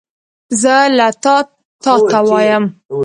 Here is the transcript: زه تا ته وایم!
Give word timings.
زه 0.61 0.75
تا 1.23 1.35
ته 2.09 2.19
وایم! 2.29 2.63